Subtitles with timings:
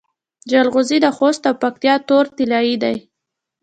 [0.49, 2.95] جلغوزي د خوست او پکتیا تور طلایی دي.